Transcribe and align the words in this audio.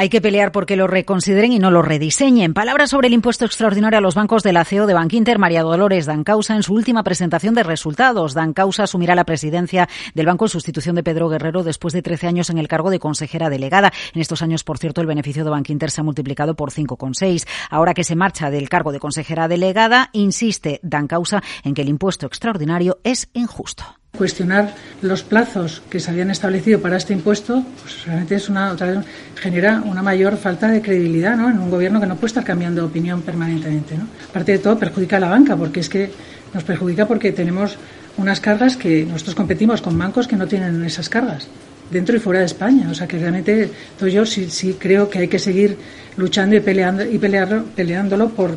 Hay 0.00 0.08
que 0.08 0.22
pelear 0.22 0.50
porque 0.50 0.76
lo 0.76 0.86
reconsideren 0.86 1.52
y 1.52 1.58
no 1.58 1.70
lo 1.70 1.82
rediseñen. 1.82 2.54
Palabras 2.54 2.88
sobre 2.88 3.08
el 3.08 3.12
impuesto 3.12 3.44
extraordinario 3.44 3.98
a 3.98 4.00
los 4.00 4.14
bancos 4.14 4.42
de 4.42 4.54
la 4.54 4.64
CEO 4.64 4.86
de 4.86 4.94
Bankinter, 4.94 5.38
María 5.38 5.60
Dolores 5.60 6.06
Dancausa, 6.06 6.56
en 6.56 6.62
su 6.62 6.72
última 6.72 7.02
presentación 7.02 7.54
de 7.54 7.64
resultados. 7.64 8.32
Dancausa 8.32 8.84
asumirá 8.84 9.14
la 9.14 9.26
presidencia 9.26 9.90
del 10.14 10.24
banco 10.24 10.46
en 10.46 10.48
sustitución 10.48 10.96
de 10.96 11.02
Pedro 11.02 11.28
Guerrero 11.28 11.62
después 11.64 11.92
de 11.92 12.00
13 12.00 12.28
años 12.28 12.48
en 12.48 12.56
el 12.56 12.66
cargo 12.66 12.88
de 12.88 12.98
consejera 12.98 13.50
delegada. 13.50 13.92
En 14.14 14.22
estos 14.22 14.40
años, 14.40 14.64
por 14.64 14.78
cierto, 14.78 15.02
el 15.02 15.06
beneficio 15.06 15.44
de 15.44 15.50
Bankinter 15.50 15.90
se 15.90 16.00
ha 16.00 16.04
multiplicado 16.04 16.56
por 16.56 16.70
5,6. 16.70 17.46
Ahora 17.68 17.92
que 17.92 18.02
se 18.02 18.16
marcha 18.16 18.50
del 18.50 18.70
cargo 18.70 18.92
de 18.92 19.00
consejera 19.00 19.48
delegada, 19.48 20.08
insiste 20.14 20.80
Dancausa 20.82 21.42
en 21.62 21.74
que 21.74 21.82
el 21.82 21.90
impuesto 21.90 22.24
extraordinario 22.24 23.00
es 23.04 23.28
injusto 23.34 23.99
cuestionar 24.20 24.74
los 25.00 25.22
plazos 25.22 25.80
que 25.88 25.98
se 25.98 26.10
habían 26.10 26.30
establecido 26.30 26.78
para 26.78 26.98
este 26.98 27.14
impuesto, 27.14 27.64
pues 27.80 28.04
realmente 28.04 28.34
es 28.34 28.50
una, 28.50 28.72
otra 28.72 29.02
genera 29.34 29.80
una 29.82 30.02
mayor 30.02 30.36
falta 30.36 30.68
de 30.68 30.82
credibilidad 30.82 31.38
¿no? 31.38 31.48
en 31.48 31.58
un 31.58 31.70
gobierno 31.70 31.98
que 32.02 32.06
no 32.06 32.16
puede 32.16 32.26
estar 32.26 32.44
cambiando 32.44 32.82
de 32.82 32.88
opinión 32.88 33.22
permanentemente. 33.22 33.96
¿no? 33.96 34.04
Aparte 34.28 34.52
de 34.52 34.58
todo, 34.58 34.78
perjudica 34.78 35.16
a 35.16 35.20
la 35.20 35.30
banca, 35.30 35.56
porque 35.56 35.80
es 35.80 35.88
que 35.88 36.10
nos 36.52 36.64
perjudica 36.64 37.08
porque 37.08 37.32
tenemos 37.32 37.78
unas 38.18 38.40
cargas 38.40 38.76
que 38.76 39.06
nosotros 39.06 39.34
competimos 39.34 39.80
con 39.80 39.96
bancos 39.96 40.28
que 40.28 40.36
no 40.36 40.46
tienen 40.46 40.84
esas 40.84 41.08
cargas 41.08 41.48
dentro 41.90 42.14
y 42.14 42.18
fuera 42.18 42.40
de 42.40 42.46
España. 42.46 42.90
O 42.90 42.94
sea 42.94 43.08
que 43.08 43.18
realmente 43.18 43.70
yo 44.00 44.26
sí, 44.26 44.50
sí 44.50 44.76
creo 44.78 45.08
que 45.08 45.20
hay 45.20 45.28
que 45.28 45.38
seguir 45.38 45.78
luchando 46.18 46.56
y 46.56 46.60
peleando 46.60 47.06
y 47.06 47.16
pelearlo, 47.16 47.64
peleándolo 47.74 48.28
por 48.28 48.50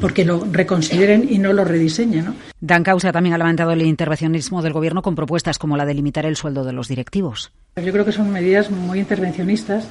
porque 0.00 0.24
lo 0.24 0.46
reconsideren 0.50 1.26
y 1.28 1.38
no 1.38 1.52
lo 1.52 1.64
rediseñen. 1.64 2.26
¿no? 2.26 2.34
Dan 2.60 2.82
Causa 2.82 3.12
también 3.12 3.34
ha 3.34 3.38
levantado 3.38 3.72
el 3.72 3.82
intervencionismo 3.82 4.62
del 4.62 4.72
Gobierno 4.72 5.02
con 5.02 5.14
propuestas 5.14 5.58
como 5.58 5.76
la 5.76 5.86
de 5.86 5.94
limitar 5.94 6.26
el 6.26 6.36
sueldo 6.36 6.64
de 6.64 6.72
los 6.72 6.88
directivos. 6.88 7.52
Yo 7.76 7.92
creo 7.92 8.04
que 8.04 8.12
son 8.12 8.30
medidas 8.30 8.70
muy 8.70 9.00
intervencionistas 9.00 9.86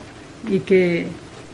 y 0.49 0.59
que 0.59 1.07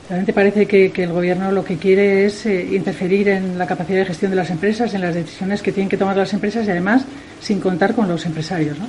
realmente 0.08 0.34
parece 0.34 0.66
que, 0.66 0.92
el 0.96 1.12
Gobierno 1.12 1.52
lo 1.52 1.64
que 1.64 1.78
quiere 1.78 2.26
es 2.26 2.46
eh, 2.46 2.76
interferir 2.76 3.30
en 3.30 3.58
la 3.58 3.68
capacidad 3.68 4.00
de 4.00 4.06
gestión 4.06 4.32
de 4.32 4.38
las 4.38 4.50
empresas, 4.50 4.94
en 4.94 5.02
las 5.02 5.16
decisiones 5.16 5.62
que 5.62 5.72
tienen 5.72 5.90
que 5.90 5.98
tomar 5.98 6.18
las 6.18 6.34
empresas 6.34 6.66
y 6.68 6.72
además 6.72 7.06
sin 7.40 7.60
contar 7.60 7.94
con 7.94 8.08
los 8.08 8.26
empresarios. 8.26 8.78
¿no? 8.80 8.88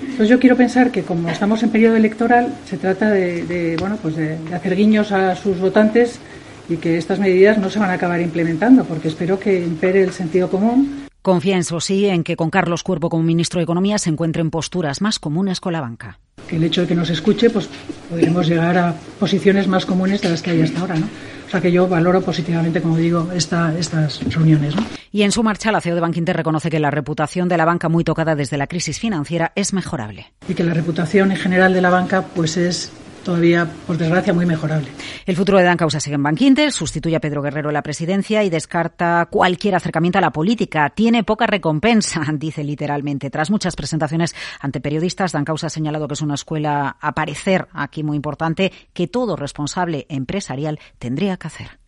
Entonces 0.00 0.28
yo 0.28 0.38
quiero 0.38 0.56
pensar 0.56 0.90
que 0.90 1.02
como 1.02 1.28
estamos 1.30 1.62
en 1.62 1.70
periodo 1.70 1.96
electoral 1.96 2.54
se 2.68 2.76
trata 2.76 3.10
de, 3.10 3.76
bueno 3.78 3.98
pues 4.00 4.16
de 4.16 4.38
hacer 4.52 4.76
guiños 4.76 5.12
a 5.12 5.34
sus 5.34 5.58
votantes 5.58 6.20
y 6.68 6.76
que 6.76 6.98
estas 6.98 7.18
medidas 7.18 7.58
no 7.58 7.70
se 7.70 7.78
van 7.78 7.90
a 7.90 7.94
acabar 7.94 8.20
implementando, 8.20 8.84
porque 8.84 9.08
espero 9.08 9.38
que 9.38 9.60
impere 9.60 10.02
el 10.02 10.12
sentido 10.12 10.50
común. 10.50 11.06
Confía, 11.22 11.58
eso 11.58 11.80
sí, 11.80 12.06
en 12.06 12.22
que 12.22 12.36
con 12.36 12.50
Carlos 12.50 12.82
Cuerpo 12.82 13.08
como 13.08 13.24
ministro 13.24 13.58
de 13.58 13.64
Economía 13.64 13.98
se 13.98 14.10
encuentren 14.10 14.50
posturas 14.50 15.00
más 15.00 15.18
comunes 15.18 15.60
con 15.60 15.72
la 15.72 15.80
banca. 15.80 16.20
Que 16.46 16.56
el 16.56 16.64
hecho 16.64 16.82
de 16.82 16.86
que 16.86 16.94
nos 16.94 17.10
escuche, 17.10 17.50
pues 17.50 17.68
podremos 18.08 18.46
llegar 18.46 18.78
a 18.78 18.94
posiciones 19.18 19.66
más 19.66 19.84
comunes 19.84 20.22
de 20.22 20.28
las 20.28 20.42
que 20.42 20.52
hay 20.52 20.62
hasta 20.62 20.80
ahora, 20.80 20.94
¿no? 20.94 21.06
O 21.46 21.50
sea 21.50 21.60
que 21.60 21.70
yo 21.70 21.88
valoro 21.88 22.22
positivamente, 22.22 22.82
como 22.82 22.96
digo, 22.96 23.28
esta, 23.34 23.76
estas 23.78 24.20
reuniones. 24.32 24.74
¿no? 24.74 24.82
Y 25.12 25.22
en 25.22 25.32
su 25.32 25.42
marcha, 25.42 25.72
la 25.72 25.80
CEO 25.80 25.94
de 25.94 26.00
Bankinter 26.00 26.36
reconoce 26.36 26.70
que 26.70 26.80
la 26.80 26.90
reputación 26.90 27.48
de 27.48 27.56
la 27.56 27.64
banca 27.64 27.88
muy 27.88 28.04
tocada 28.04 28.34
desde 28.34 28.56
la 28.56 28.66
crisis 28.66 28.98
financiera 28.98 29.52
es 29.54 29.72
mejorable. 29.72 30.32
Y 30.48 30.54
que 30.54 30.64
la 30.64 30.74
reputación 30.74 31.30
en 31.30 31.36
general 31.36 31.72
de 31.72 31.80
la 31.80 31.90
banca 31.90 32.22
pues 32.22 32.56
es 32.56 32.92
todavía, 33.26 33.68
por 33.86 33.98
desgracia, 33.98 34.32
muy 34.32 34.46
mejorable. 34.46 34.88
El 35.26 35.36
futuro 35.36 35.58
de 35.58 35.64
Dan 35.64 35.76
Causa 35.76 35.98
sigue 35.98 36.14
en 36.14 36.22
Bankinter, 36.22 36.70
sustituye 36.70 37.16
a 37.16 37.20
Pedro 37.20 37.42
Guerrero 37.42 37.70
en 37.70 37.74
la 37.74 37.82
presidencia 37.82 38.44
y 38.44 38.50
descarta 38.50 39.26
cualquier 39.28 39.74
acercamiento 39.74 40.18
a 40.18 40.20
la 40.20 40.30
política. 40.30 40.90
Tiene 40.90 41.24
poca 41.24 41.46
recompensa, 41.46 42.22
dice 42.34 42.62
literalmente. 42.62 43.28
Tras 43.28 43.50
muchas 43.50 43.74
presentaciones 43.74 44.34
ante 44.60 44.80
periodistas, 44.80 45.32
Dan 45.32 45.44
Causa 45.44 45.66
ha 45.66 45.70
señalado 45.70 46.06
que 46.06 46.14
es 46.14 46.22
una 46.22 46.34
escuela 46.34 46.96
a 47.00 47.12
parecer 47.12 47.66
aquí 47.72 48.04
muy 48.04 48.16
importante 48.16 48.72
que 48.94 49.08
todo 49.08 49.34
responsable 49.34 50.06
empresarial 50.08 50.78
tendría 51.00 51.36
que 51.36 51.48
hacer. 51.48 51.78